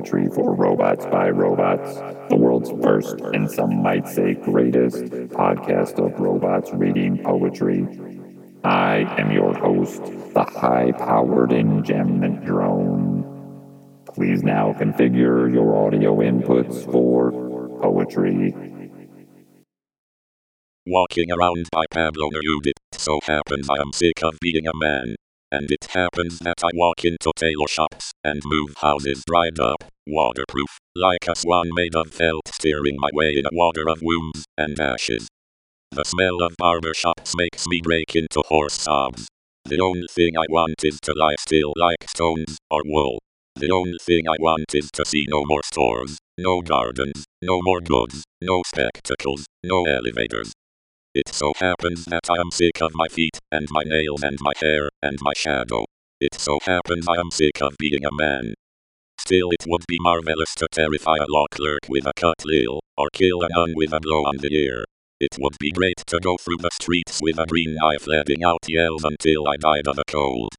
[0.00, 1.96] Poetry for Robots by Robots,
[2.30, 7.86] the world's first and some might say greatest podcast of robots reading poetry.
[8.64, 14.02] I am your host, the high powered engemment drone.
[14.14, 17.30] Please now configure your audio inputs for
[17.82, 18.54] poetry.
[20.86, 25.16] Walking around by Pablo Neruda, so happens I am sick of being a man.
[25.52, 30.78] And it happens that I walk into tailor shops and move houses dried up, waterproof,
[30.94, 34.78] like a swan made of felt steering my way in a water of wounds and
[34.78, 35.26] ashes.
[35.90, 39.26] The smell of barber shops makes me break into hoarse sobs.
[39.64, 43.18] The only thing I want is to lie still like stones or wool.
[43.56, 47.80] The only thing I want is to see no more stores, no gardens, no more
[47.80, 50.52] goods, no spectacles, no elevators.
[51.12, 54.52] It so happens that I am sick of my feet, and my nails, and my
[54.60, 55.84] hair, and my shadow.
[56.20, 58.54] It so happens I am sick of being a man.
[59.18, 63.08] Still, it would be marvelous to terrify a law clerk with a cut lil, or
[63.12, 64.84] kill a nun with a blow on the ear.
[65.18, 68.68] It would be great to go through the streets with a green knife letting out
[68.68, 70.54] yells until I died of a cold.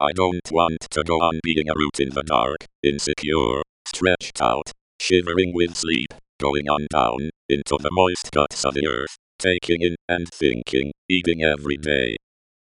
[0.00, 4.72] I don't want to go on being a root in the dark, insecure, stretched out,
[4.98, 9.96] shivering with sleep, going on down, into the moist guts of the earth taking in
[10.08, 12.16] and thinking, eating every day.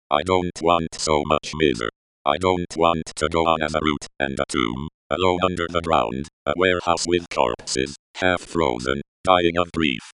[0.09, 1.89] I don't want so much misery.
[2.25, 5.81] I don't want to go on as a root and a tomb, alone under the
[5.81, 10.11] ground, a warehouse with corpses, half frozen, dying of grief.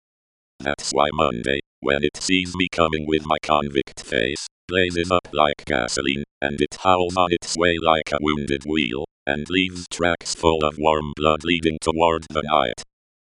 [0.61, 5.65] That's why Monday, when it sees me coming with my convict face, blazes up like
[5.67, 10.65] gasoline, and it howls on its way like a wounded wheel, and leaves tracks full
[10.65, 12.83] of warm blood leading toward the night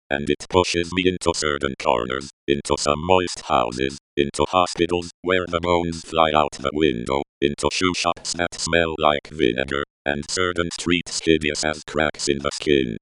[0.09, 5.59] and it pushes me into certain corners, into some moist houses, into hospitals where the
[5.59, 11.21] bones fly out the window, into shoe shops that smell like vinegar, and certain streets
[11.23, 12.97] hideous as cracks in the skin.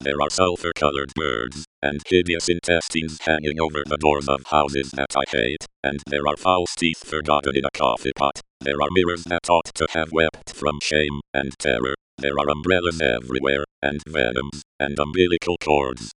[0.00, 5.16] There are sulfur colored birds, and hideous intestines hanging over the doors of houses that
[5.16, 8.40] I hate, and there are false teeth forgotten in a coffee pot.
[8.60, 11.94] There are mirrors that ought to have wept from shame and terror.
[12.16, 16.12] There are umbrellas everywhere, and venoms, and umbilical cords,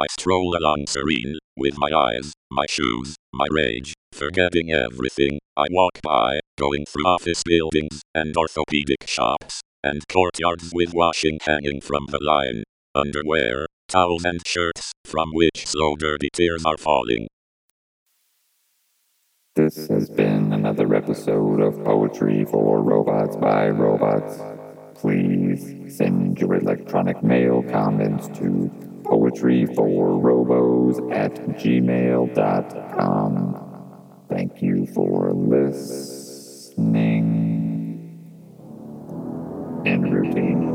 [0.00, 5.38] I stroll along serene, with my eyes, my shoes, my rage, forgetting everything.
[5.58, 11.82] I walk by, going through office buildings, and orthopedic shops, and courtyards with washing hanging
[11.82, 12.62] from the line,
[12.94, 17.26] underwear, towels and shirts, from which slow dirty tears are falling.
[19.54, 24.40] This has been another episode of Poetry for Robots by Robots.
[24.94, 28.70] Please send your electronic mail comments to
[29.10, 33.34] poetryforrobos at gmail.com.
[34.28, 37.18] Thank you for listening.
[39.84, 40.69] En routine.